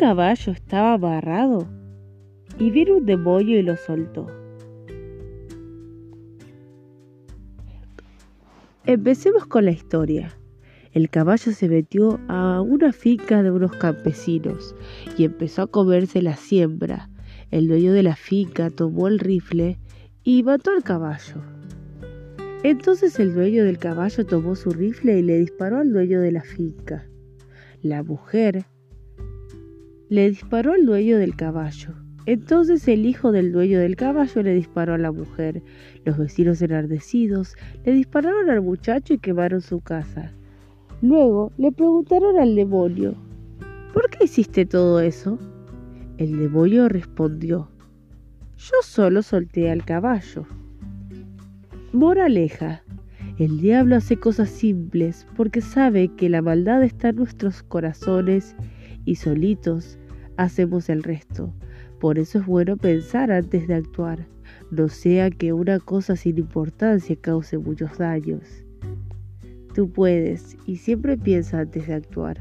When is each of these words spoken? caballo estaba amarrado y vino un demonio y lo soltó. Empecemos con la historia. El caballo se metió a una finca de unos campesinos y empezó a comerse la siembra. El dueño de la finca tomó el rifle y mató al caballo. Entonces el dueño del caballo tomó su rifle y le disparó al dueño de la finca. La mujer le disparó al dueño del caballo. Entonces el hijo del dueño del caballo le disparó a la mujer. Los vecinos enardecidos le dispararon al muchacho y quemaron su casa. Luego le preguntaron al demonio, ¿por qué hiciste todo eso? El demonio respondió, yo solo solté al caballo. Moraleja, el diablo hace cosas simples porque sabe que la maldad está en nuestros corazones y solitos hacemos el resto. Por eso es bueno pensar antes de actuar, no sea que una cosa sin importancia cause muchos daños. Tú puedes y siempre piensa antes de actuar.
caballo 0.00 0.52
estaba 0.52 0.94
amarrado 0.94 1.68
y 2.58 2.70
vino 2.70 2.96
un 2.96 3.04
demonio 3.04 3.58
y 3.58 3.62
lo 3.62 3.76
soltó. 3.76 4.28
Empecemos 8.86 9.44
con 9.44 9.66
la 9.66 9.72
historia. 9.72 10.34
El 10.92 11.10
caballo 11.10 11.52
se 11.52 11.68
metió 11.68 12.18
a 12.28 12.62
una 12.62 12.94
finca 12.94 13.42
de 13.42 13.50
unos 13.50 13.72
campesinos 13.72 14.74
y 15.18 15.24
empezó 15.24 15.60
a 15.60 15.66
comerse 15.66 16.22
la 16.22 16.34
siembra. 16.34 17.10
El 17.50 17.68
dueño 17.68 17.92
de 17.92 18.02
la 18.02 18.16
finca 18.16 18.70
tomó 18.70 19.06
el 19.06 19.18
rifle 19.18 19.78
y 20.24 20.42
mató 20.42 20.70
al 20.70 20.82
caballo. 20.82 21.42
Entonces 22.62 23.20
el 23.20 23.34
dueño 23.34 23.64
del 23.64 23.76
caballo 23.76 24.24
tomó 24.24 24.56
su 24.56 24.70
rifle 24.70 25.18
y 25.18 25.22
le 25.22 25.40
disparó 25.40 25.76
al 25.76 25.92
dueño 25.92 26.22
de 26.22 26.32
la 26.32 26.42
finca. 26.42 27.06
La 27.82 28.02
mujer 28.02 28.64
le 30.10 30.28
disparó 30.28 30.72
al 30.72 30.84
dueño 30.84 31.18
del 31.18 31.36
caballo. 31.36 31.94
Entonces 32.26 32.86
el 32.88 33.06
hijo 33.06 33.30
del 33.30 33.52
dueño 33.52 33.78
del 33.78 33.94
caballo 33.94 34.42
le 34.42 34.54
disparó 34.54 34.94
a 34.94 34.98
la 34.98 35.12
mujer. 35.12 35.62
Los 36.04 36.18
vecinos 36.18 36.60
enardecidos 36.62 37.54
le 37.84 37.92
dispararon 37.92 38.50
al 38.50 38.60
muchacho 38.60 39.14
y 39.14 39.18
quemaron 39.18 39.60
su 39.60 39.80
casa. 39.80 40.32
Luego 41.00 41.52
le 41.58 41.70
preguntaron 41.70 42.38
al 42.40 42.56
demonio, 42.56 43.14
¿por 43.94 44.10
qué 44.10 44.24
hiciste 44.24 44.66
todo 44.66 44.98
eso? 45.00 45.38
El 46.18 46.38
demonio 46.40 46.88
respondió, 46.88 47.70
yo 48.58 48.74
solo 48.82 49.22
solté 49.22 49.70
al 49.70 49.84
caballo. 49.84 50.44
Moraleja, 51.92 52.82
el 53.38 53.60
diablo 53.60 53.94
hace 53.94 54.16
cosas 54.16 54.50
simples 54.50 55.24
porque 55.36 55.60
sabe 55.60 56.08
que 56.08 56.28
la 56.28 56.42
maldad 56.42 56.82
está 56.82 57.10
en 57.10 57.16
nuestros 57.16 57.62
corazones 57.62 58.56
y 59.04 59.16
solitos 59.16 59.98
hacemos 60.40 60.88
el 60.88 61.02
resto. 61.02 61.52
Por 62.00 62.18
eso 62.18 62.38
es 62.38 62.46
bueno 62.46 62.76
pensar 62.76 63.30
antes 63.30 63.68
de 63.68 63.74
actuar, 63.74 64.26
no 64.70 64.88
sea 64.88 65.30
que 65.30 65.52
una 65.52 65.78
cosa 65.78 66.16
sin 66.16 66.38
importancia 66.38 67.14
cause 67.20 67.58
muchos 67.58 67.98
daños. 67.98 68.64
Tú 69.74 69.90
puedes 69.90 70.56
y 70.66 70.76
siempre 70.76 71.18
piensa 71.18 71.60
antes 71.60 71.86
de 71.86 71.94
actuar. 71.94 72.38